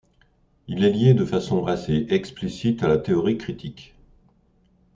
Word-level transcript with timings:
Il 0.67 0.83
est 0.83 0.91
lié 0.93 1.13
de 1.13 1.25
façon 1.25 1.67
assez 1.67 2.07
explicite 2.09 2.81
à 2.81 2.87
la 2.87 2.97
théorie 2.97 3.37
critique. 3.37 3.93